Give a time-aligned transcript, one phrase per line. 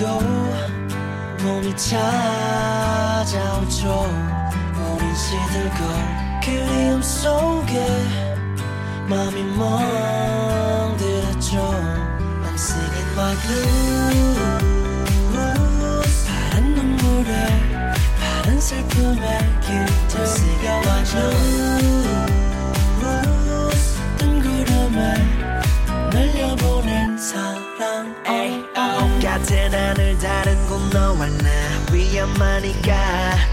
[0.00, 0.18] 그래도
[1.42, 2.08] 몸이 찾아오죠.
[4.96, 5.76] 우린 시들고
[6.42, 7.86] 그리움 속에
[9.10, 10.96] 마음이 멍들었죠.
[11.58, 14.38] I'm singing my blues.
[16.26, 17.30] 파란 눈물에
[18.18, 19.38] 파란 슬픔에
[20.86, 21.04] my
[23.00, 23.82] blues.
[24.16, 24.98] 뜬 구름에
[26.10, 27.60] 날려보낸 사랑.
[29.21, 31.49] 같은 하늘 다른 곳 너와 나
[31.91, 32.93] 위험하니까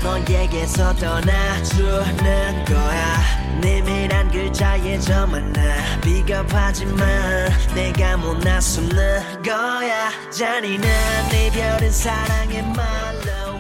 [0.03, 3.19] 너에게서 떠나주는 거야
[3.61, 5.61] 내밀한 글자에 저만 나
[6.01, 10.91] 비겁하지만 내가 못 나서는 거야 잔인한
[11.33, 13.53] 이별은 사랑의 말로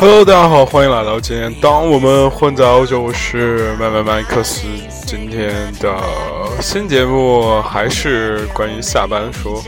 [0.00, 1.52] Hello，大家好，欢迎来到今天。
[1.60, 4.62] 当我们混在欧洲，我是麦麦麦克斯。
[5.04, 5.92] 今天的
[6.60, 9.60] 新节目还是关于下班说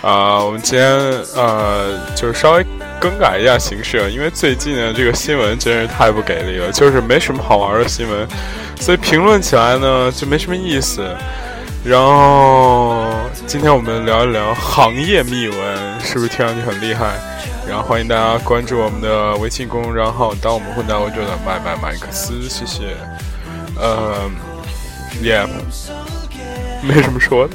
[0.00, 0.88] 啊、我们今天
[1.34, 2.64] 呃，就是稍微
[3.00, 8.26] 更改一下形式，因为最近呢，这个新闻真是太不给力了，就是没什么好玩的新闻，
[8.78, 11.04] 所以评论起来呢就没什么意思。
[11.84, 13.06] 然后
[13.46, 17.14] 今天我们聊一聊行业秘闻，是不是听上去很厉害？
[17.68, 22.96] 然后欢迎大家关注我们的微信公众号“当我们混在欧洲的麦麦麦克斯”，谢谢。
[23.76, 24.30] 呃
[25.22, 25.46] ，Yeah，
[26.82, 27.54] 没什么说的。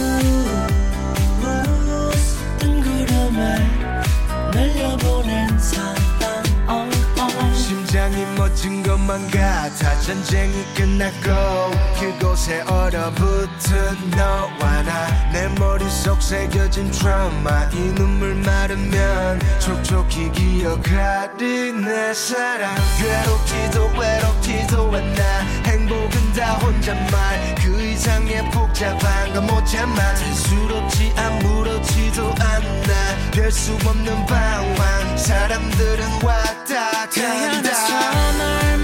[8.21, 9.99] 이 멎은 것만 같아.
[10.01, 15.31] 전쟁이 끝났고 그곳에 얼어붙은 너와 나.
[15.33, 17.67] 내 머릿속 새겨진 트라우마.
[17.73, 22.75] 이 눈물 마르면 촉촉히 기억하리 내 사랑.
[22.99, 27.55] 괴롭지도 외롭지도 않아 행복은 다 혼잣말.
[27.55, 28.51] 그 이상의
[28.81, 33.31] 복잡한 건 못 참아 수롭지 아무렇지도 않아.
[33.31, 35.17] 별수 없는 방황.
[35.17, 38.80] 사람들은 왔다 간다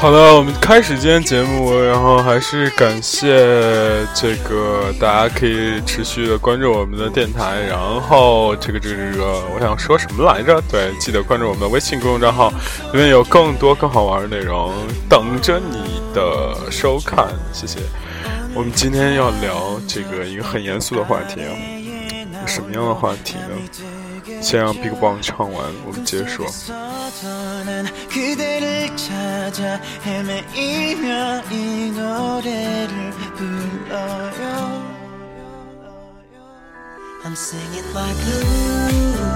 [0.00, 3.26] 好的，我们开始今天节目，然后还是感谢
[4.14, 10.62] 这个大家可以持续的关注我们的电台，然后这个这个这个，我想说什么来着？
[10.70, 12.48] 对，记得关注我们的微信公众账号，
[12.92, 14.72] 里面有更多更好玩的内容
[15.08, 17.80] 等着你的收看，谢谢。
[18.54, 21.50] 我们今天要聊这个一个很严肃的话题啊，
[22.46, 24.40] 什么样的话题呢？
[24.40, 26.46] 先让 BigBang 唱完，我们接着说。
[27.20, 34.86] 떠난 그대를 찾아 헤매이며 이 노래를 불러요.
[37.24, 39.26] I'm singing my blues.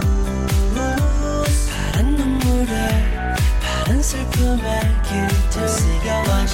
[1.70, 3.26] 파란 눈물에
[3.60, 6.46] 파란 슬픔에 깃들여 my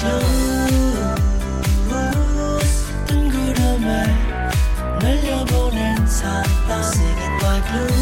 [2.01, 2.73] blues.
[3.05, 3.87] 뜬 구름에
[4.99, 6.43] 날려보낸 사랑.
[6.81, 7.98] Singing my blues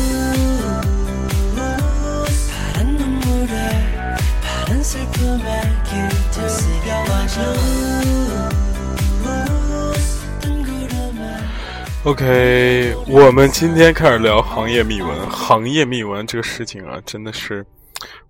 [12.06, 15.30] OK，我们今天开始聊行业秘闻。
[15.30, 17.66] 行业秘闻这个事情啊，真的是，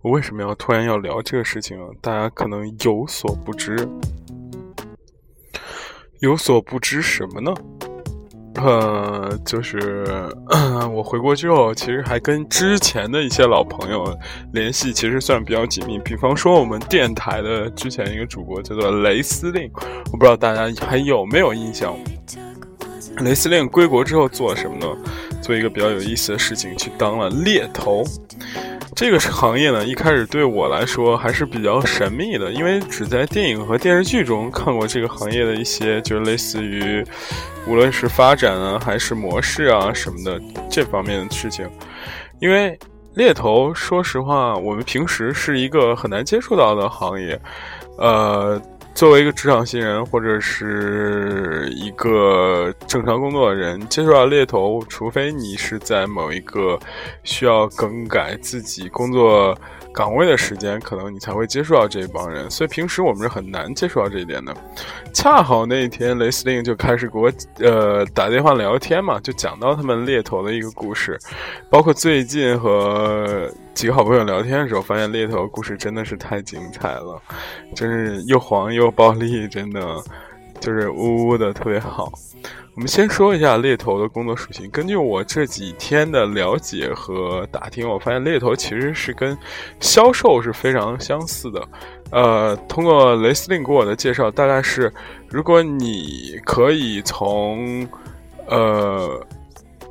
[0.02, 1.86] 我为什么要突然要聊这个事情啊？
[2.02, 3.88] 大家可能有所不知，
[6.22, 7.54] 有所不知什么呢？
[8.58, 10.04] 呃，就是
[10.92, 14.18] 我回国之后，其实还跟之前的一些老朋友
[14.52, 16.00] 联系，其实算比较紧密。
[16.00, 19.70] 比方说，我们电台的之前一个主播叫做雷司令，
[20.12, 21.96] 我不知道大家还有没有印象？
[23.20, 24.88] 雷司令归国之后做什么呢？
[25.42, 28.04] 做一个比较有意思的事情，去当了猎头。
[28.98, 37.06] 这个行业呢，一开始对我来说还是比较神秘的，因为只在电影和电视剧中看过这个行业的一些，就是类似于，
[37.68, 41.70] 无论是发展啊，还是模式啊什么的这方面的事情。
[42.40, 42.76] 因为
[43.14, 47.40] 猎头，说实话，我们平时是一个很难接触到的行业，
[48.00, 48.60] 呃。
[48.98, 56.80] 作为一个职场新人或者是一个正常工作的人，接触到猎头，除非你是在某一个
[57.24, 59.56] 需要更改自己工作
[59.94, 62.50] 岗位的时间，可能你才会接触到这一帮人。
[62.50, 64.52] 所以平时我们是很难接触到这一点的。
[65.14, 71.20] 恰好那一天，雷司令就开始给我呃打电话聊天嘛，就讲到他们猎头的一个故事，
[71.70, 73.48] 包括最近和
[73.78, 77.22] 几个好朋友聊天的时候，发现猎头故事真的是太精彩了，
[77.76, 80.04] 真是又黄又暴力，真的
[80.60, 82.12] 就是呜呜的特别好。
[82.74, 84.68] 我们先说一下猎头的工作属性。
[84.72, 89.38] 根据我这几天的了解和打听，我发现猎头其实是跟
[89.80, 91.64] 销售是非常相似的。
[92.10, 94.92] 呃，通过雷司令给我的介绍，大概是
[95.30, 97.88] 如果你可以从
[98.48, 99.24] 呃。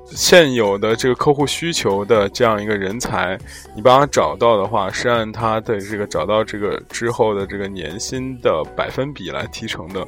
[0.08, 3.36] 现有的这个客户需求的这样一个人才，
[3.74, 10.06] 你帮他找到的话，是按他的这个找到这个之后的这个年薪的百分比来提成的。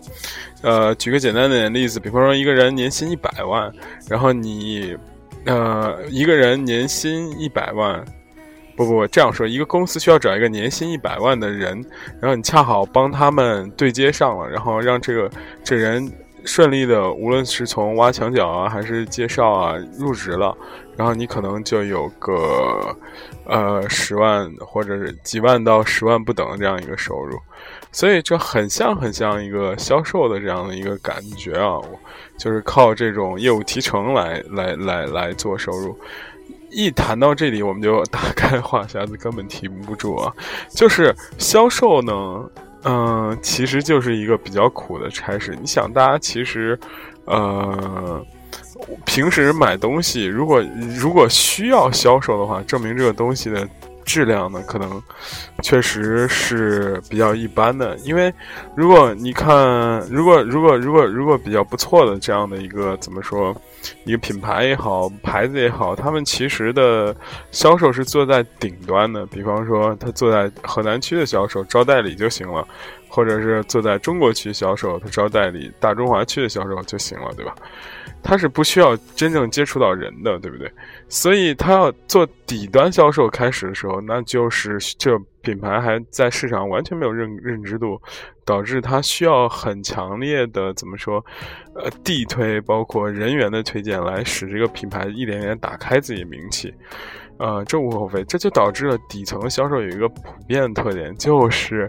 [0.62, 3.72] 呃，举个简单的例子，比方说一个人年薪一百万，
[4.08, 4.96] 然后你，
[5.44, 8.04] 呃，一个人年薪一百万，
[8.76, 11.84] 不不不，这样说，一个公司需要找一个年薪一百万的人，
[12.20, 15.30] 然后你恰好帮他们对接上了，然后让这个
[15.64, 16.08] 这人。
[16.44, 20.56] 顺利的，无论是从挖墙脚啊，还是介绍啊，入职了，
[20.96, 22.96] 然后你可能就有个，
[23.44, 27.38] 呃，十万或者是几万到十万不等的这样一个收入，
[27.92, 31.80] 所以这很像很像一个销售的这样的一个感觉啊，
[32.38, 35.98] 就是靠这种业务提成来来来来做收入。
[36.70, 40.32] 一谈到这里，我们就打开话匣子，根本提不住啊，
[40.70, 42.14] 就是销售呢。
[42.84, 45.56] 嗯，其实就是一个比较苦的差事。
[45.60, 46.78] 你想，大家其实，
[47.24, 48.24] 呃，
[49.04, 50.64] 平时买东西，如果
[50.96, 53.68] 如果需要销售的话，证明这个东西的。
[54.08, 55.00] 质量呢，可能
[55.62, 57.94] 确实是比较一般的。
[57.98, 58.32] 因为
[58.74, 63.54] 如果你看，如果如果如果如果比较不错的这样的一个怎么说，
[64.04, 67.14] 一个品牌也好，牌子也好，他们其实的
[67.50, 69.26] 销售是坐在顶端的。
[69.26, 72.66] 比方说，他坐在河南区的销售招代理就行了，
[73.08, 77.54] 或者是坐在中国区销售，他招代理大中华区的销售就行了，对吧？
[78.22, 80.70] 他是不需要真正接触到人的，对不对？
[81.08, 88.00] 所以他要做底端销售开始的时候，那就是这品牌还在市场完全没有认认知度，
[88.44, 91.24] 导致他需要很强烈的怎么说，
[91.74, 96.74] 呃，地推包括人员的推荐来使这个品牌一点点打开自己名气，
[97.38, 98.24] 呃，这无可厚非。
[98.24, 101.88] 这就导致了底层销售有一个普遍特点，就是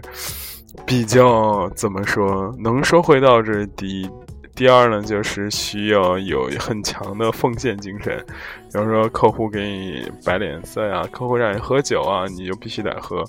[0.86, 4.08] 比较怎么说，能说会道，这是第一。
[4.52, 8.22] 第二呢，就是需要有很强的奉献精神，
[8.70, 13.24] 比如说客户给你摆脸色呀，客户让你喝酒啊，你就必须得喝。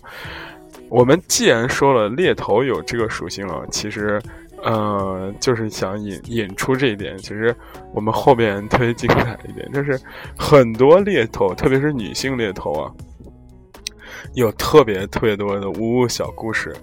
[0.89, 4.21] 我们既然说了猎头有这个属性了，其实，
[4.61, 7.17] 呃，就是想引引出这一点。
[7.19, 7.55] 其实
[7.93, 9.97] 我们后边特别精彩一点，就是
[10.37, 12.91] 很多猎头，特别是女性猎头啊，
[14.33, 16.75] 有特别特别多的呜呜小故事。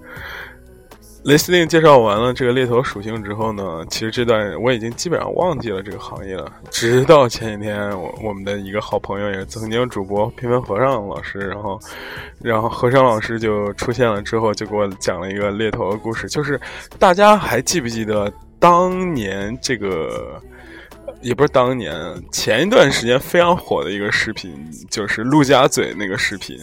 [1.25, 6.51] 雷司令介绍完了这个猎头属性之后呢，其实这段我已经基本上忘记了这个行业了。
[6.71, 11.79] 直到前几天，我我们的一个好朋友，也是曾经主播偏偏和尚老师，然后，
[12.41, 16.29] 然后和尚老师就出现了之后，就给我讲了一个猎头的故事。
[16.29, 16.59] 就是
[16.99, 20.41] 大家还记不记得当年这个？
[21.21, 21.93] 也不是当年，
[22.31, 24.55] 前一段时间非常火的一个视频，
[24.89, 26.57] 就是陆家嘴那个视频。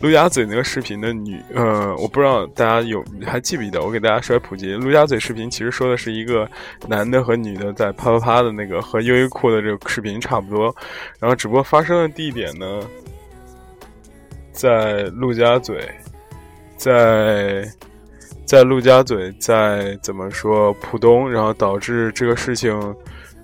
[0.00, 3.82] 陆家嘴那个视频的女，呃，我不知道大家有还记不记得？
[3.82, 6.48] 我给大家稍微普及，陆家嘴视频其实说的是一个
[6.86, 10.74] 男的和女的在啪啪啪的那个，和优衣库的这个视频差不多。
[11.20, 12.80] 然后只不过发生的地点呢，
[14.52, 15.86] 在陆家嘴，
[16.78, 17.70] 在
[18.46, 22.74] 在陆家嘴，在怎么说浦东，然后导致这个事情。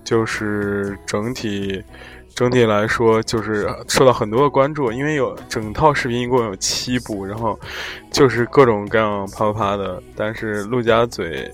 [0.05, 1.83] 就是整体，
[2.35, 7.59] 整体来说，就是受到很多的关注，因为有整套视频一共有七部，然后
[8.13, 10.03] 就是各种各样啪啪啪的。
[10.15, 11.51] 但是陆家嘴，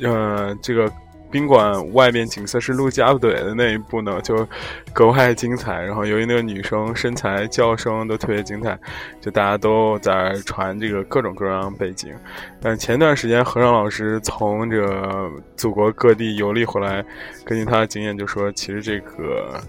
[0.00, 0.90] 呃，这个。
[1.30, 4.46] 宾馆外面景色是陆家嘴的那一部呢，就
[4.92, 5.80] 格外精彩。
[5.82, 8.78] 然后由于那个女生身材、叫声都特别精彩，
[9.20, 12.14] 就大家都在传这个各种各样背景。
[12.60, 17.04] 但前段时间和尚老师从这个祖国各地游历回来，
[17.44, 19.60] 根据他的经验就说，其实这个。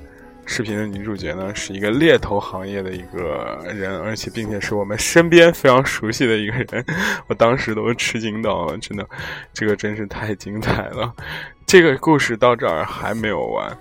[0.46, 6.86] 视频的女主角呢，是一个猎头行业的一个人，而且并且是我们身边非常熟悉的一个人。
[7.28, 9.06] 我当时都吃惊到了，真的，
[9.54, 11.12] 这个真是太精彩了。
[11.66, 13.78] 这个故事到这儿还没有完，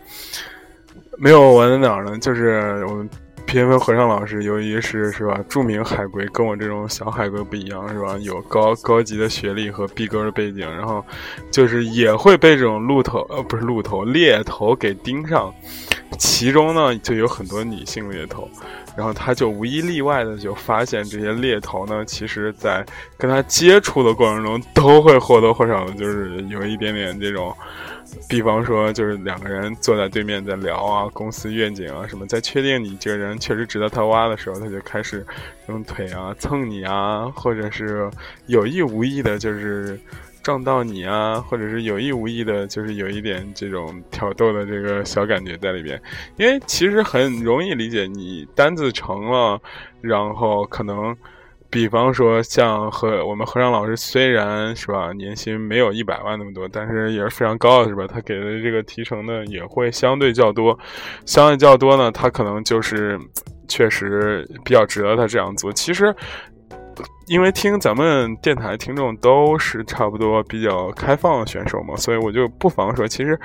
[1.19, 2.19] 没有完在哪儿呢？
[2.19, 3.09] 就是我们
[3.45, 8.17] 偏偏和尚老师，由于是是吧，著名海归，跟我这种小海归不一样，是吧？
[8.23, 11.05] 有高高级的学历和逼格的背景，然后
[11.51, 15.55] 就是也会被这种鹿头呃不是鹿头猎头给盯上。
[16.19, 18.49] 其中呢就有很多女性猎头，
[18.97, 22.85] 然后他就无一例外的就发现这些猎头呢，其实在
[23.17, 27.55] 跟他接触的过程中，都会或多或少的就是有一点点这种。
[28.29, 35.27] 比方说，就是两个人坐在对面在聊啊，公司愿景啊什么，在确定你这个人确实值得他挖的时候，他就开始
[35.69, 38.09] 用腿啊蹭你啊，或者是
[38.47, 39.99] 有意无意的，就是
[40.45, 46.01] 撞到你啊，或者是有意无意的，就是有一点这种挑逗的这个小感觉在里边。
[46.37, 49.61] 因为其实很容易理解，你单子成了，
[50.01, 51.17] 然后可能。
[51.71, 58.07] 比方说，像和我们和尚老师，虽然是吧，年薪没有一百万那么多，但是也是非常高的，是吧？
[58.07, 60.79] 他给的这个提成呢，也会相对较多，
[61.27, 63.19] 相对较多呢，他可能就是
[63.67, 65.73] 确实比较值得他这样做。
[65.73, 66.15] 其实，
[67.27, 73.39] 因为听咱们电台听众都是差不多比较开放的选手嘛，所以我就不妨说，其实。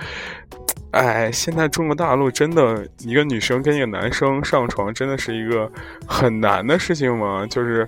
[0.91, 5.71] 哎，现在中国大陆真的一个女生跟一个男生上床，真的是一个
[6.07, 7.45] 很难的事情吗？
[7.48, 7.88] 就是，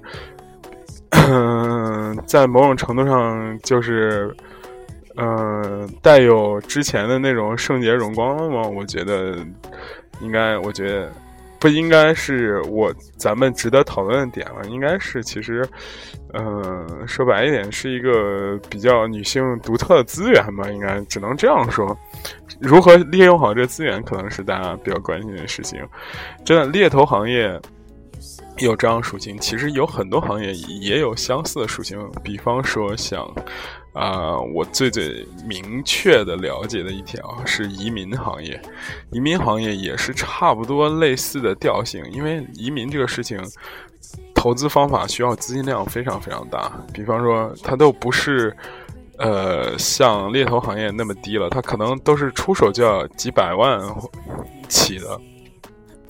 [1.09, 4.31] 嗯，在某种程度上，就是，
[5.15, 8.61] 嗯，带有之前的那种圣洁荣光了吗？
[8.69, 9.35] 我觉得，
[10.19, 11.11] 应该，我觉得。
[11.61, 15.63] 不应该是我咱们值得讨论的点了，应该是其实，
[16.33, 21.95] 嗯，说白一点，是一个比较女性独特的资源吧，应该只能这样说。
[22.59, 25.79] 如何利用好这资源，可能是大家比较关心的事情。
[26.43, 27.61] 真的，猎头行业
[28.57, 33.23] 有这样属性，其实有很多行业也有相似的属性，比方说像。
[33.93, 38.59] 啊，我最最明确的了解的一条是移民行业，
[39.11, 43.37] 移民行业也是差不多类似的调性，因为移民这个事情，
[44.33, 48.55] 投资方法需要资金量非常非常大，比方说它都不是，
[49.17, 53.77] 呃，像猎头行业那么低了，它可能都是出手就要几百万
[54.69, 55.19] 起的，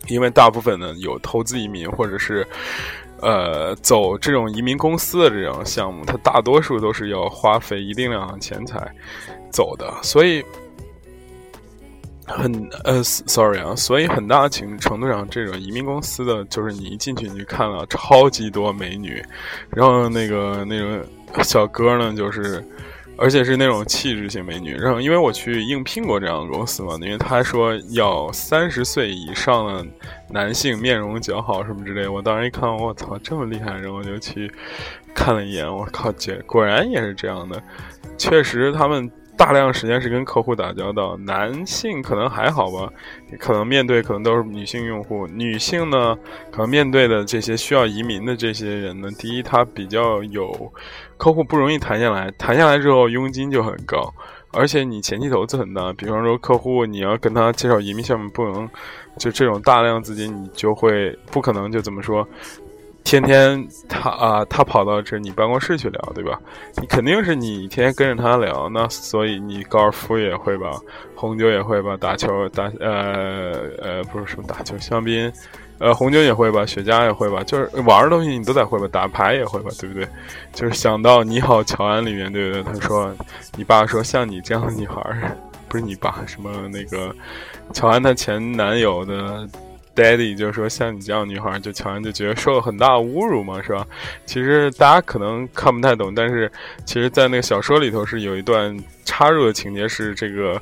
[0.08, 2.48] 因为大部分呢有投资移民或者是。
[3.22, 8.92] 呃，走这种移民公司的这种项目，它大多数都是要花费一定量的钱财
[9.52, 10.44] 走的，所以
[12.26, 19.24] 很呃，sorry 啊，所以很大程程度上，这种移民公司的就是你一进去你就看到超级多美女，
[19.70, 21.06] 然后那个那个
[21.44, 22.64] 小哥呢，就是。
[23.22, 29.86] 而且是那种气质型美女，然后因为我去应聘过这样的公司嘛，因为他说要三十岁以上的
[30.30, 34.52] 男性，面容姣好什么之类，我当时一看，我操，这么厉害，然后就去
[35.14, 37.62] 看了一眼，我靠，姐果然也是这样的，
[38.18, 39.10] 确实他们。
[39.38, 42.88] 大量时间是跟客户打交道，男性可能还好吧，
[43.40, 46.16] 可能面对可能都是女性用户，女性呢
[46.52, 50.72] 可能面对的这些需要移民的这些人呢，第一他比较有
[51.18, 54.14] 客户不容易谈下来，谈下来之后佣金就很高，
[54.54, 58.70] 而且你前期投资很大，比方说客户你要跟他介绍移民项目，不能
[59.18, 62.28] 就这种大量资金，你就会不可能就怎么说。
[63.04, 66.40] 天天他啊，他跑到这你办公室去聊，对吧？
[66.80, 70.80] 你肯定是你天天跟着他聊，那所以你高尔夫也会吧，
[71.16, 75.32] 红酒也会吧，打球打呃呃不是什么打球，香槟，
[75.80, 80.08] 呃红酒也会吧，雪茄也会吧，就是玩的东西你都得会吧，打牌也会吧，对不对？
[80.54, 82.64] 就是想到你好乔安里面，对不对？
[82.64, 83.14] 他说
[83.58, 84.96] 你爸说像你这样的女孩，
[85.68, 87.14] 不是你爸什么那个
[87.74, 89.46] 乔安她前男友的。
[89.96, 93.86] Daddy 就是说，像你这样女孩，就乔安就觉得受了很大的侮辱嘛，是吧？
[94.26, 96.52] 其实大家可能看不太懂，但是
[96.86, 100.62] 其实，在那个小说里头是有一段插入的情节，是这个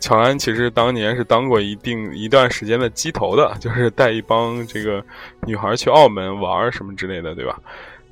[0.00, 5.02] 乔安其实当年是当过一定一段时间的鸡头的， 就是带一帮这个
[5.46, 7.58] 女孩去澳门玩什么之类的，对吧？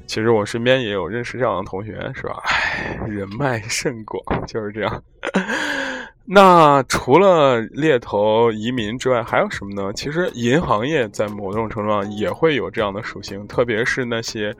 [0.06, 2.40] 其实我身边也有认识这样的同学，是吧？
[2.44, 5.02] 唉，人脉甚广，就是这样。
[6.28, 9.92] 那除了猎头移民之外，还有什么呢？
[9.92, 14.52] 其实银行业在某种程度上也会有这样的属性，特别是那些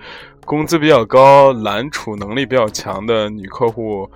[0.44, 4.08] 工资比较高、揽储能力比较强的女客户。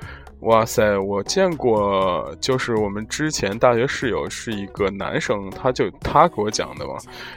[0.43, 6.95] 哇塞，我见过，就是我们之前大学室友是一个男生，他就他给我讲的嘛，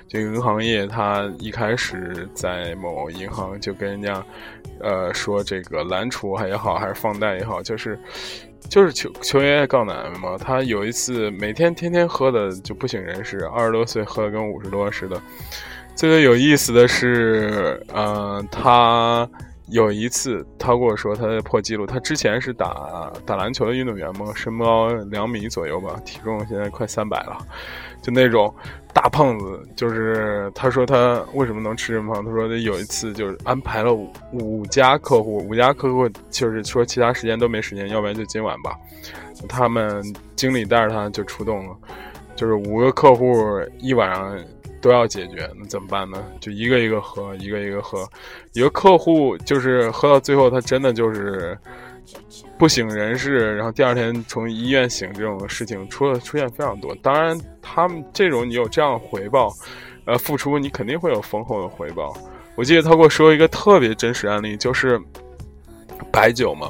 [0.07, 4.23] 就银行业，他一开始在某银行就跟人家，
[4.79, 7.99] 呃，说这个揽储也好，还是放贷也好，就是。
[8.69, 15.21] 就是求求爷爷告奶奶嘛，他有一次每天天天喝的就不省人事，二十多岁喝的跟五十多似的。
[15.95, 19.29] 最有意思的是，嗯，他
[19.73, 27.37] 有一次他跟我说他在破纪录，他之前是打打篮球的运动员嘛，身高两米左右吧，体重现在快三百了，
[28.01, 28.53] 就那种。
[28.93, 32.23] 大胖子就是他说他为什么能吃这么胖？
[32.23, 33.91] 他说有一次就是安排了
[34.33, 38.77] 五家客户，五家客户就是说其他时间都没时间，要不然就今晚吧。
[39.49, 40.03] 他们
[40.35, 41.75] 经理带着他就出动了，
[42.35, 43.35] 就是五个客户
[43.79, 44.37] 一晚上
[44.83, 46.21] 都要解决，那怎么办呢？
[46.41, 48.05] 就一个一个喝，一个一个喝。
[48.51, 51.57] 一个客户就是喝到最后，他真的就是
[52.57, 56.93] 不省人事，然后第二天从医院醒这种事情出了出现非常多。
[57.01, 59.53] 当然，他们这种你有这样的回报，
[60.03, 62.13] 呃，付出你肯定会有丰厚的回报。
[62.55, 64.99] 我记得他给我说一个特别真实案例，就是
[66.11, 66.69] 白酒嘛。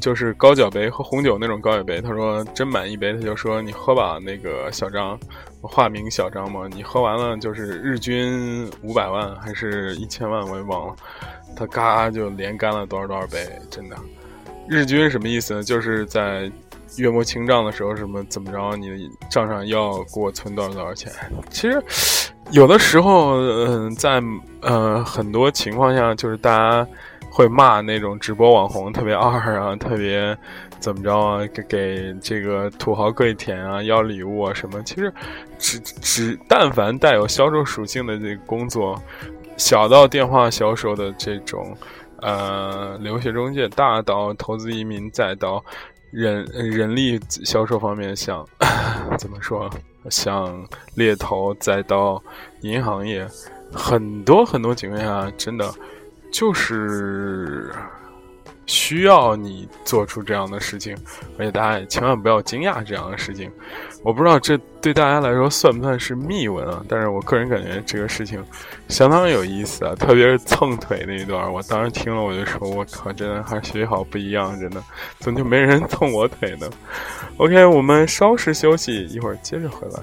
[0.00, 5.20] 就是高脚杯和红酒那种高脚杯，他说斟满一杯，他就说你喝吧，那个小张，
[5.62, 10.96] 化名小张嘛，你喝完了就是日均五百万还是一千万，我也忘了，
[11.54, 13.96] 他嘎就连干了多少多少杯，真的，
[14.68, 15.62] 日均什么意思呢？
[15.62, 16.50] 就是在
[16.96, 18.96] 月末清账的时候，什么怎么着，你的
[19.30, 21.12] 账上要给我存多少多少钱？
[21.50, 21.82] 其实
[22.50, 24.22] 有的时候，嗯，在
[24.62, 26.86] 呃很多情况下，就是大家。
[27.30, 30.36] 会骂那种直播网红特别二啊，特别
[30.80, 31.46] 怎么着啊？
[31.54, 34.82] 给给这个土豪跪舔啊，要礼物啊什么？
[34.82, 35.12] 其实，
[35.58, 39.00] 只只但凡带有销售属性的这个工作，
[39.56, 41.76] 小到电话销售的这种，
[42.20, 45.64] 呃，留学中介，大到投资移民，再到
[46.10, 48.44] 人 人力销售方面，像
[49.16, 49.70] 怎么说？
[50.10, 52.22] 像猎头，再到
[52.62, 53.26] 银行业，
[53.72, 55.72] 很多很多情况下，真的。
[56.30, 57.72] 就是
[58.66, 60.96] 需要你做出这样的事情，
[61.38, 63.50] 而且大家也千万不要惊讶这样的事情。
[64.02, 66.82] 我不知道这对大家来说算不算是秘闻啊？
[66.88, 68.42] 但是我个人感觉这个事情
[68.88, 74.82] 相当有意思啊，特别是蹭腿那一段，我当时听了我就说：“我靠，真的还是学好不一样，真的
[75.18, 76.70] 怎么就没人蹭我腿呢
[77.36, 80.00] ？”OK，我们稍事休息，一会儿接着回来。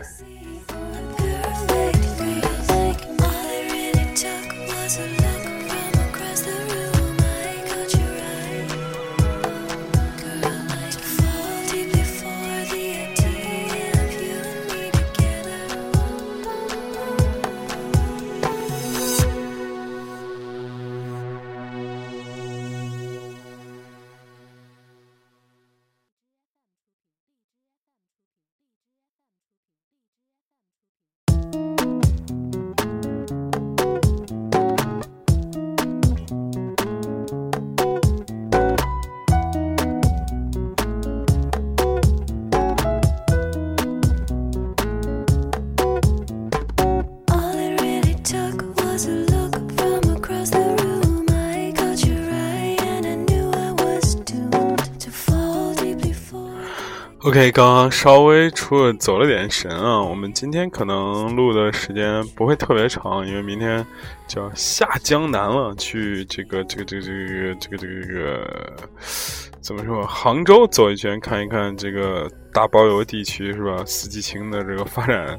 [57.27, 60.01] OK，刚刚稍微出了走了点神啊。
[60.01, 63.85] 我们今天可能录的时间不会特别长，因为明天
[64.29, 69.27] 就要下江南了，去这个这个这个这个这个这个这个
[69.59, 70.07] 怎么说？
[70.07, 73.83] 杭州走一圈，看一看这个大包邮地区是吧？
[73.85, 75.37] 四季青的这个发展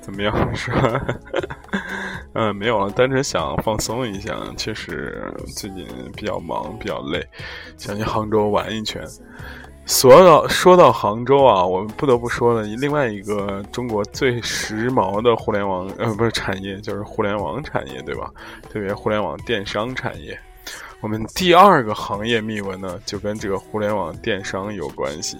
[0.00, 1.06] 怎么样是吧？
[2.34, 4.36] 嗯，没有了，单纯想放松一下。
[4.56, 5.22] 确实
[5.56, 7.24] 最近比较忙，比较累，
[7.76, 9.00] 想去杭州玩一圈。
[9.88, 18.30] 说到说到杭州啊，我们不得不说的另外一个中国最时髦的互联网呃不是产业，就是互联网产业，对吧？
[18.70, 20.38] 特别互联网电商产业。
[21.00, 25.38] 我们第二个行业秘闻呢，就跟这个互联网电商有关系，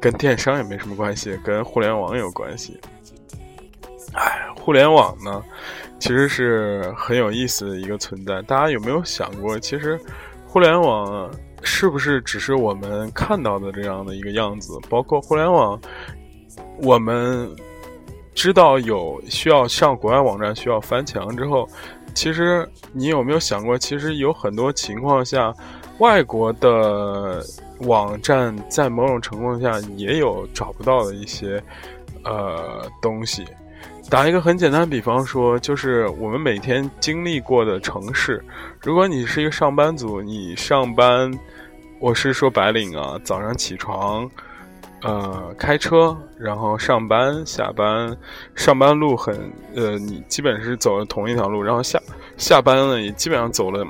[0.00, 2.80] 跟电商也没什么关系，跟互联网有关系。
[4.14, 5.42] 哎，互联网呢，
[5.98, 8.40] 其实是很有意思的一个存在。
[8.42, 9.98] 大家有没有想过，其实
[10.46, 11.28] 互联网？
[11.62, 14.78] 是不是只是我们看到的这样的一个样子？
[14.88, 15.80] 包括互联网，
[16.82, 17.48] 我们
[18.34, 21.68] 知道有需要上国外网站需要翻墙之后，
[22.14, 25.54] 其实你有没有想过，其实有很多情况下，
[25.98, 27.44] 外国的
[27.80, 31.62] 网站在某种程度下也有找不到的一些
[32.24, 33.44] 呃东西。
[34.12, 38.44] 打一个很简单的比方说，就是我们每天经历过的城市。
[38.82, 41.32] 如果你是一个上班族，你上班，
[41.98, 44.30] 我是说白领啊，早上起床，
[45.00, 48.14] 呃，开车，然后上班、下班，
[48.54, 49.34] 上班路很，
[49.74, 51.98] 呃，你基本是走了同一条路，然后下
[52.36, 53.82] 下班了也基本上走了。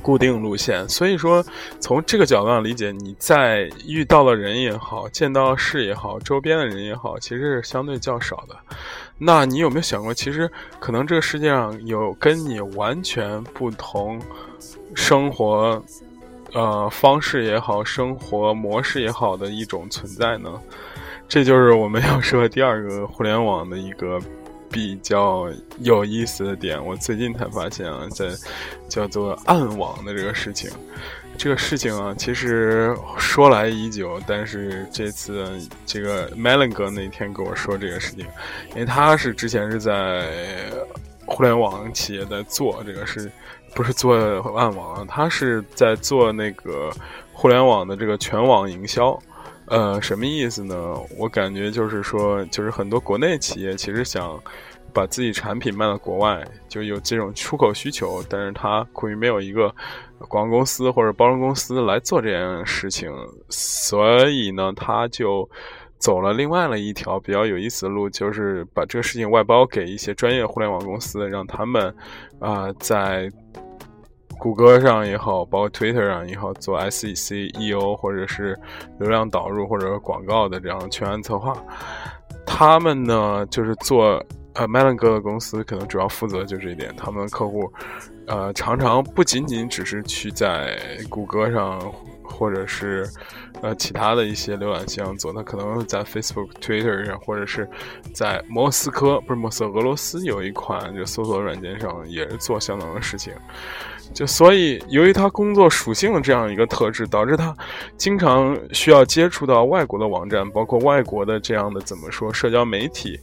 [0.00, 1.44] 固定路线，所以说
[1.78, 8.56] 从这个角度上理解，你在遇到了人也好，见到事也好，周边的人也好，其实是相对较少的。
[9.18, 14.20] 那你有没有想过，其实可能这个世界上有跟你完全不同
[14.94, 15.82] 生活
[16.52, 20.50] 呃方式也好，生活模式也好的一种存在呢？
[21.28, 24.18] 这就是我们要说的第二个互联网的一个。
[24.70, 25.48] 比较
[25.80, 28.28] 有意思的点，我最近才发现啊，在
[28.88, 30.70] 叫做暗网的这个事情。
[31.36, 38.26] 这个事情啊，其实说来已久，但是这次这个 Melon 哥那天跟我说这个事情，
[38.70, 40.28] 因为他是之前是在
[41.24, 43.32] 互联网企业在做这个事，
[43.74, 44.14] 不是做
[44.54, 46.92] 暗网，他是在做那个
[47.32, 49.18] 互联网的这个全网营销。
[49.70, 50.74] 呃，什么意思呢？
[51.16, 54.36] 我感觉就是说，就是很多国内企业其实想
[54.92, 59.72] 把自己产品卖到国外，就有这种出口需求，但是他苦于没有一个
[60.26, 63.08] 广告公司或者包装公司来做这件事情，
[63.48, 65.48] 所以呢，他就
[65.98, 71.94] 走了另外的一条比较有意思的路，就是把这个事情外包给一些专业互联网公司，让他们
[72.40, 73.30] 啊在。
[74.40, 78.58] 谷歌上也好，包括 Twitter 上也好，做 SEC、EO 或者是
[78.98, 81.54] 流量导入或者广告的这样全案策划，
[82.46, 84.24] 他们呢就是做
[84.54, 86.90] 呃 Melon 哥的公司，可能主要负责就这一点。
[86.96, 87.70] 他们的客户，
[88.26, 90.78] 呃，常常不仅仅只是去在
[91.10, 91.78] 谷歌上
[92.24, 93.06] 或者是
[93.60, 97.68] 呃其他的一些浏览器上做，他可能在 Facebook、Twitter 上，或者是
[98.14, 103.34] 在莫斯科，不是莫斯科，俄罗斯有一款就搜索软件上也是做相当的事情。
[104.12, 107.56] 就所以，由于他工作属性的这样一个特质，导致他
[107.96, 113.18] 经常需要接触到外国的网站，包括外国的这样的怎么说社交媒体。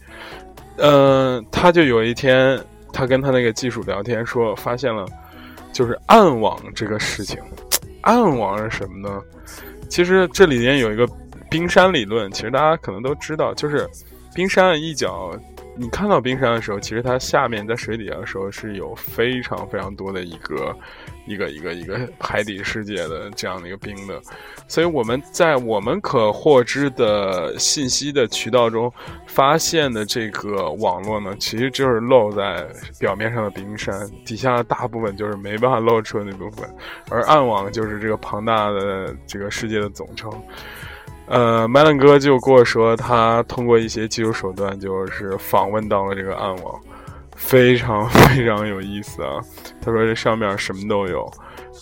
[0.78, 2.60] 嗯，他就有一天，
[2.94, 5.06] 他跟他那个技术聊天，说发现了
[5.74, 7.38] 就是暗网这个事情。
[8.02, 9.22] 暗网是什么呢？
[9.90, 11.08] 其实这里面有一个
[11.50, 13.88] 冰山理论，其实大家可能都知道，就是
[14.34, 15.38] 冰山一角。
[15.78, 20.76] 你看到冰山的时候，其实它下面在水底下的时候是有非常非常多的一个
[21.28, 24.20] 一个一个一个海底世界的这样的一个冰的，
[24.68, 28.92] 所以我们在我们可获知的信息的渠道中
[29.28, 32.66] 发现的这个网络呢，其实就是露在
[33.00, 36.68] 表面上的冰山，底下的大部分就是没办法露出的那部分，
[37.10, 40.32] 而暗网就是这个庞大的这个世界的总称。
[41.28, 46.80] 呃，麦伦哥就跟我说，他通过一些技术手段，就是访问到了这个暗网，
[47.36, 49.42] 非常非常有意思啊。
[49.82, 51.30] 他说这上面什么都有，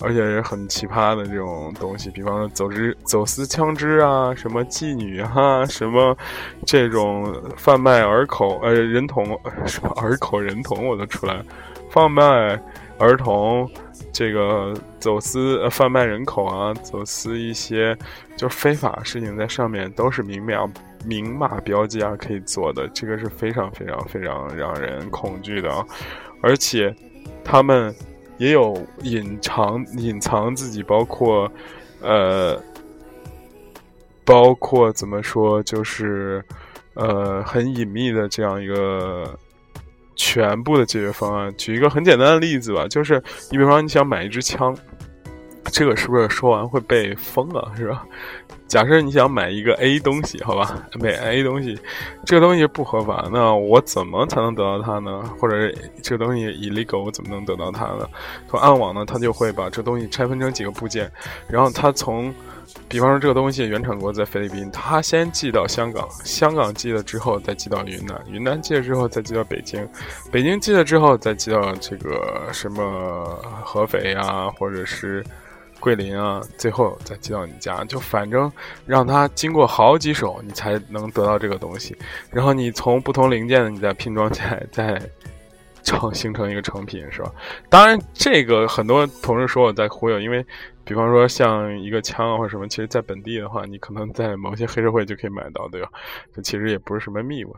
[0.01, 6.17] 而且是很奇葩的这种东西，比方说走私走私枪支啊，什么妓女哈，什么
[6.65, 9.25] 这种贩卖儿口呃人童
[9.67, 11.39] 什么儿口人童我都出来，
[11.91, 12.59] 贩卖
[12.97, 13.69] 儿童。
[14.17, 17.93] 这个走私、呃贩卖人口啊，走私一些
[18.37, 20.71] 就非法事情，在上面都是明码
[21.05, 25.85] 明码标价可以做的，这个是非常非常非常让人恐惧的，啊！
[26.41, 26.95] 而且
[27.43, 27.93] 他们
[28.37, 31.51] 也有隐藏隐藏自己，包括
[32.01, 32.57] 呃，
[34.23, 36.41] 包括怎么说，就是
[36.93, 39.37] 呃很隐秘的这样一个。
[40.15, 44.75] 全部的解决方案，举一个很简单的例子吧，就是你比方说你想买一支枪，
[45.65, 47.71] 这个是不是说完会被封啊？
[47.75, 48.05] 是吧？
[48.67, 51.79] 假设你想买一个 A 东西，好吧，买 A 东西，
[52.25, 55.23] 这个东西不合法，那我怎么才能得到它呢？
[55.39, 58.07] 或者这个东西 illegal，我怎么能得到它呢？
[58.49, 61.11] 从暗网呢，它就会把这东西拆分成几个部件，
[61.47, 62.33] 然后它从。
[62.89, 69.87] 比方说，这个东西原产国在菲律宾，他先寄到香港，香港寄了之后再寄到云南，云南寄了之后再寄到北京，
[70.31, 75.23] 北京寄了之后再寄到这个什么合肥啊，或者是
[75.79, 78.51] 桂林啊，最后再寄到你家，就反正
[78.85, 81.95] 让它经过好几手，你才能得到这个东西。
[82.31, 85.01] 然后你从不同零件的，你再拼装起来， 再
[85.83, 87.31] 成形成一个成品，是吧？
[87.69, 90.45] 当然，这个很多同事说我在忽悠，因为。
[90.87, 95.89] 比方说像一个枪啊或者什么，其实在本地的话，你可能在某些黑社会就可以买到，对吧？
[96.31, 97.53] 这其实也不是什么秘闻，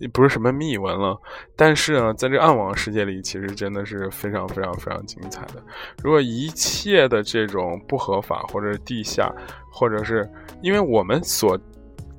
[0.00, 1.16] 也不是什么秘闻了。
[1.54, 5.62] 但是呢，在这暗网世界里，其实真的是非常非常非常精彩的。
[6.02, 9.32] 如果一切的这种不合法，或者地下，
[9.70, 10.28] 或者是
[10.62, 11.56] 因为我们所。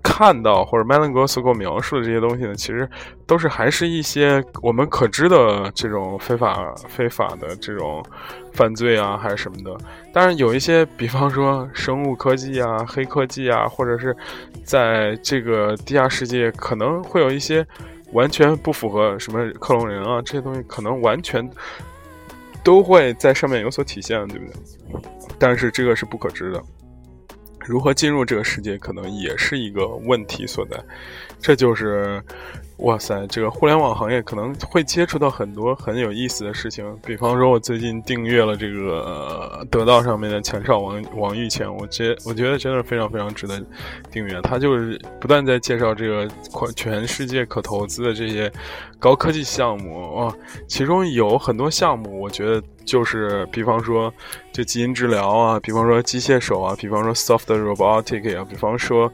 [0.04, 2.90] 看到或者麦伦格所给我描述的这些东西呢，其实
[3.26, 8.04] 都是还是一些我们可知的这种非法、非法的这种
[8.54, 9.76] 犯罪啊，还是什么的。
[10.14, 14.16] 当然有一些，比方说生物科技啊、黑科技啊，或者是
[14.64, 17.66] 在这个地下世界可能会有一些
[18.12, 21.48] 完全不符合什么克隆人啊这些东西，可能完全
[22.64, 25.02] 都会在上面有所体现，对不对？
[25.40, 26.62] 但是这个是不可知的。
[27.66, 30.78] 如何进入这个世界，可能也是一个问题所在。
[31.40, 32.22] 这就是
[32.78, 36.86] 哇塞，这个互联网行业可能会接触到很多很有意思的事情。
[37.04, 43.60] 比方说，我最近订阅了这个、得到上面的前少王王玉乾，我觉我觉得真的非常非常值得
[44.12, 44.40] 订阅。
[44.44, 46.28] 他就是不断在介绍这个
[46.76, 48.52] 全世界可投资的这些
[49.00, 50.36] 高科技项目哇，
[50.68, 54.14] 其中有很多项目，我觉得就是比方说
[54.52, 59.10] 就基因治疗啊，比方说机械手啊，比方说 soft robotic 啊，比方说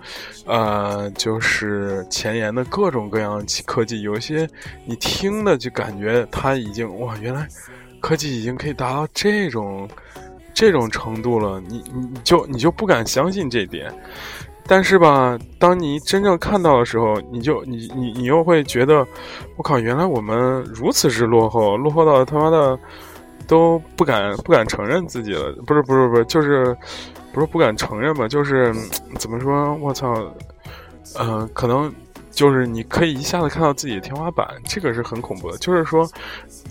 [0.47, 4.49] 呃就是前沿的各种各样科技，有些
[4.83, 7.47] 你听的就感觉它已经哇，原来
[7.99, 9.87] 科技已经可以达到这种
[10.55, 13.93] 这种程度了，你你就你就不敢相信这点。
[14.69, 19.05] 但是吧，当你真正看到的时候，你就你你你又会觉得，
[19.55, 22.77] 我靠，原来我们如此之落后，落后到他妈的
[23.47, 25.51] 都不敢不敢承认自己了。
[25.65, 26.75] 不是不是不是，就是
[27.33, 28.27] 不是不敢承认吧？
[28.27, 28.73] 就是
[29.17, 29.73] 怎么说？
[29.75, 30.13] 我操，
[31.15, 31.93] 呃，可能
[32.31, 35.57] 就是你可以一下子看到自己的天花板，这个是很恐怖的。
[35.57, 36.07] 就是说，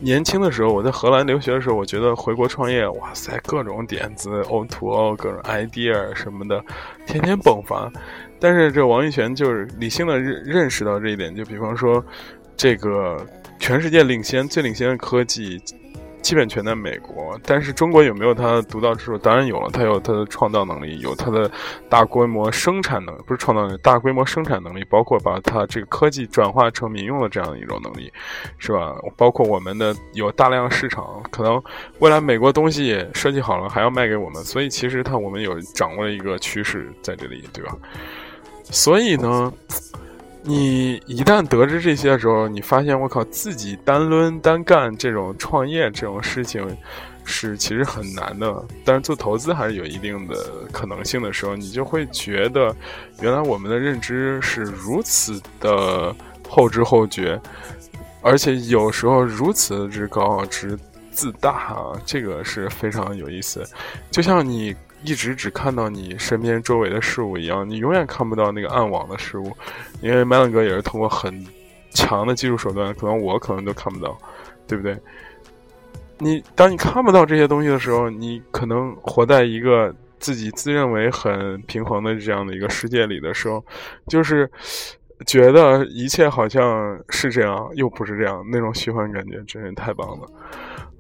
[0.01, 6.62] 年轻的时候我在荷兰留学的时候，我觉得回国创业，哇塞，各种点子，O to O，各种 idea 什么的，
[7.07, 7.91] 天天迸发。
[8.39, 12.05] 但是这王一泉就是理性的认认识到这一点，就比方说，
[12.57, 13.25] 这个
[13.59, 15.61] 全世界领先最领先的科技。
[16.27, 19.17] 基本全在美国，但是中国有没有它独到之处？
[19.17, 21.49] 当然有了，它有它的创造能力，有它的
[21.89, 28.12] 大规模生产能力，不是创造能力，大规模生产能力，包括把它这个科技转化成民用的这样的一种能力，
[28.59, 28.93] 是吧？
[29.17, 31.62] 包括我们的有大量市场，可能
[32.01, 37.73] 未来美国东西设计好了还要卖给我们，所以其实它我们有掌握了一个趋势在这里，对吧？
[38.65, 39.53] 所以呢。
[40.47, 46.65] 你一旦得知这些的时候，你发现我靠，自己单抡单干这种创业这种事情，
[47.25, 48.65] 是其实很难的。
[48.85, 50.37] 但是做投资还是有一定的
[50.71, 52.75] 可能性的时候，你就会觉得，
[53.21, 56.15] 原来我们的认知是如此的
[56.49, 57.41] 后知后觉，
[58.23, 60.79] 而且有时候如此之高傲之
[61.11, 63.69] 自大啊，这个是非常有意思。
[64.11, 64.75] 就像你。
[65.07, 69.57] 一直只看到你身边周围的事物一样，你永远看不到那个暗网的事物，
[70.01, 71.47] 因为麦伦哥也是通过很
[71.90, 74.19] 强的技术手段，可能我可能都看不到，
[74.66, 74.99] 对不对？
[76.19, 83.64] 你当你看不到这些东西的时候，你可能活在一个自己自认为很平衡的这样的一个世界里的时候，
[84.09, 84.51] 就是
[85.25, 90.27] 觉得一切好像是这样，又不是这样，那种虚幻感觉真是太棒了。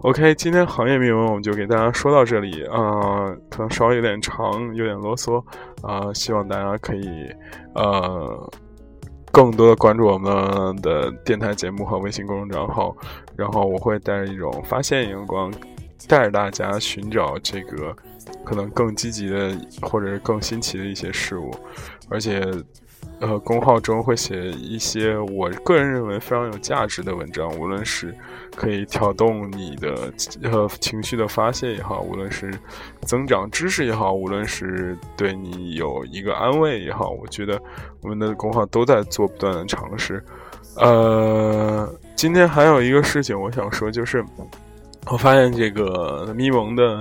[0.00, 5.42] OK，今天行业铭文我们就给大家说到这里啊，可能稍微有点长，有点啰嗦
[5.82, 7.34] 啊，希望大家可以
[7.74, 8.52] 呃
[9.32, 12.94] 更多的关注我们的电台节目和微信公众账号，
[13.36, 15.50] 然后我会带着一种发现荧光，
[16.06, 17.96] 带着大家寻找这个
[18.44, 21.50] 可能更积极的或者是更新奇的一些事物，
[22.10, 22.42] 而且。
[23.18, 28.14] 呃，公号中会写一些我个人认为非常有价值的文章，无论是
[28.54, 32.52] 可以挑动你的呃情绪的发泄也好，无论是
[33.02, 37.58] 增长知识也好，无论是对你有一个安慰也好，我觉得
[38.02, 40.22] 我们的公号都在做不断的尝试。
[40.76, 44.22] 呃，今天还有一个事情我想说，就是
[45.10, 47.00] 我发现这个咪蒙的。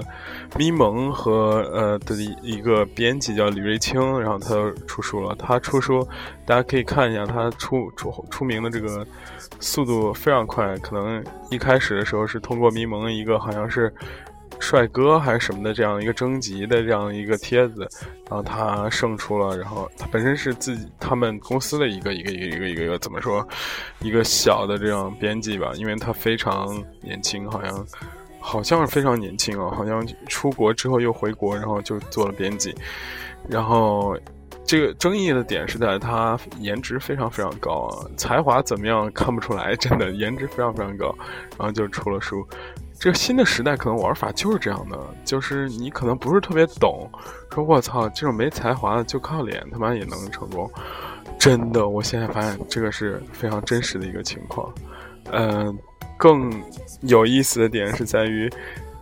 [0.57, 4.55] 咪蒙和呃的一个编辑叫李瑞清，然后他
[4.87, 5.35] 出书了。
[5.37, 6.07] 他出书，
[6.45, 9.05] 大家可以看一下，他出出出名的这个
[9.59, 10.77] 速度非常快。
[10.77, 13.93] 可能一开始的时候是通过咪蒙一个好像是
[14.59, 17.87] 帅哥还是什么的这样一个征集的这样一个帖子，
[18.29, 19.57] 然后他胜出了。
[19.57, 23.47] 然后他本身是自己他们公司的一个一个一个一个一个一个怎么说
[24.01, 27.85] 一个小的这样编辑吧，因为他非常年轻，好像。
[28.47, 32.75] 好像是非常年轻啊，好像出国之后又回国，然后就做了编辑。
[33.49, 34.15] 然后
[34.63, 41.07] 这个争议的点是在他颜值非常非常高啊，才华怎么样看不出来，真的颜值非常非常高。
[41.57, 42.47] 然后就出了书。
[42.99, 47.10] 这个新的时代可能玩法就是这样的，就是你可能不是特别懂，
[47.53, 50.69] 说我操，这种没才华的就靠脸他妈也能成功。
[51.39, 54.73] 真的，我现在发现这个是非常真实的一个情况。
[55.31, 55.77] 嗯。
[56.17, 56.49] 更
[57.01, 58.49] 有意思的点是在于，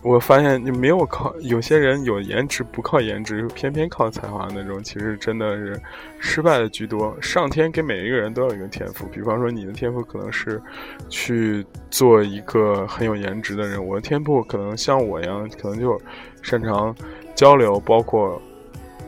[0.03, 5.81] 我发现你没有靠有些人有颜值不靠颜值，偏偏靠才华那种，其实真的是
[6.19, 7.15] 失败的居多。
[7.21, 10.61] 上天给每一个人都有一个天赋，比方说你的天赋可能是
[11.09, 15.99] 去做一个很有颜值的人，我的天赋可能像我一样，可能就
[16.41, 16.93] 擅长
[17.33, 18.41] 交流，包括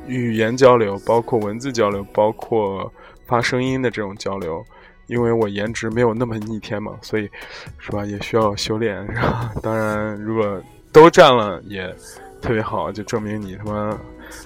[0.08, 2.89] 语言交流，包括文字交流，包括
[3.27, 4.63] 发声音的这种交流。
[5.08, 7.29] 因为我颜值没有那么逆天嘛，所以，
[7.77, 8.03] 是吧？
[8.03, 9.51] 也需要修炼，是吧？
[9.62, 10.60] 当然，如果
[10.95, 11.93] 都占了，也
[12.41, 13.99] 特别好，就证明你他妈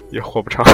[0.10, 0.66] 也活不长，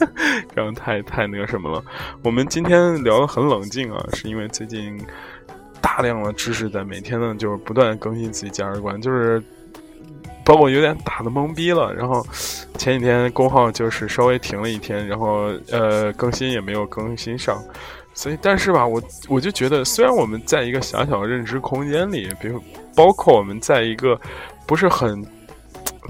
[0.56, 1.84] 这样太太那个什么了。
[2.24, 4.98] 我们今天聊的很冷静啊，是因为最近
[5.82, 9.42] 大量的知识在每天呢，就是不断更新自己价值观，就是
[10.46, 11.92] 把我有点打的懵逼了。
[11.92, 12.26] 然后
[12.78, 17.62] 前几天公号就是稍微停了一天，然后呃更新也没有更新上。
[18.14, 22.60] 所以，但是吧，我我就觉得，虽然我们在一个狭小的认知空间里，比如
[22.96, 24.18] 包括我们在一个
[24.68, 25.26] 不是很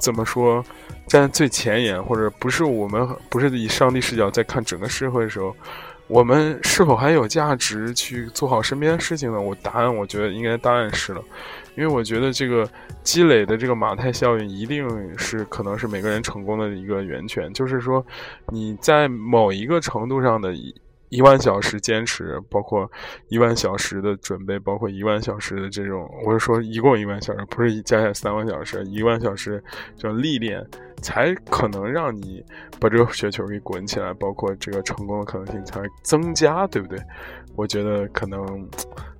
[0.00, 0.62] 怎么说
[1.06, 5.56] 站在最前沿，或者不是我们不是以上帝视角在看整个社会的时候，
[6.08, 9.40] 我们是否还有价值去做好身边的事情呢？
[9.40, 11.22] 我答案，我觉得应该答案是了，
[11.76, 12.68] 因为我觉得这个
[13.04, 18.04] 积累的这个马太效应，一定是可能是每个人成功的一个源泉，就是说
[18.48, 20.52] 你在某一个程度上的。
[21.08, 22.90] 一万小时坚持，包括
[23.28, 29.62] 一万小时的准备，包括一万小时的这种，我是说一共一万小时，不是加起来三万小时，一万小时
[29.96, 30.64] 这种历练，
[31.02, 32.44] 才可能让你
[32.80, 36.98] 把这个雪球给滚起来，包括这个成功的可能性才增加，对不对？
[37.56, 38.68] 我觉得可能。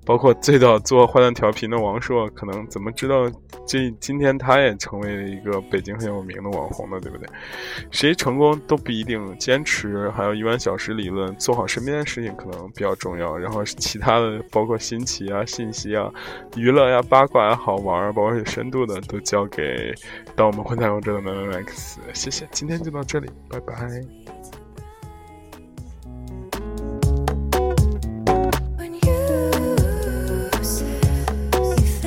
[0.09, 3.31] 包括最早做坏蛋调频的王硕，可能怎么知道
[3.67, 6.99] 这今天他也成为了一个北京很有名的网红呢？
[6.99, 7.29] 对不对？
[7.91, 13.37] 谁成功都不一定坚持，还有一万小时理论，做好身边的事情可能比较重要。
[13.37, 16.11] 然后其他的，包括新奇啊、信息啊、
[16.57, 19.95] 娱乐呀、八卦呀、好玩儿，包括有深度的，都交给
[20.35, 22.01] 当我们混蛋王者的 M M X。
[22.15, 24.38] 谢谢，今天就到这里，拜拜。